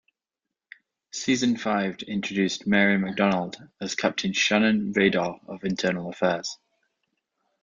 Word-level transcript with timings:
Season 1.11 1.55
five 1.55 1.97
introduced 2.07 2.65
Mary 2.65 2.97
McDonnell 2.97 3.69
as 3.79 3.93
Captain 3.93 4.33
Sharon 4.33 4.93
Raydor 4.93 5.39
of 5.47 5.63
Internal 5.63 6.09
Affairs. 6.09 6.57